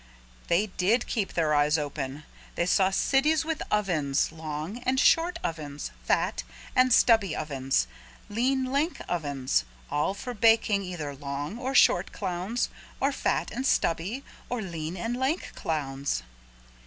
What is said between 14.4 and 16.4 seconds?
or lean and lank clowns.